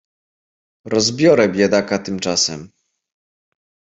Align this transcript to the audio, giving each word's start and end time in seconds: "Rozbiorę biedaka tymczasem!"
"Rozbiorę 0.85 1.49
biedaka 1.49 1.99
tymczasem!" 1.99 2.71